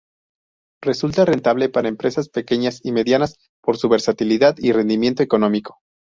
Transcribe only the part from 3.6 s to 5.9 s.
por su versatilidad y rendimiento económico.